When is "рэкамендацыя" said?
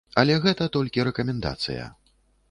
1.07-1.85